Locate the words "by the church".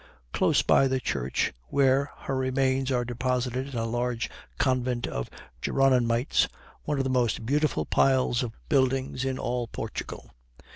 0.63-1.53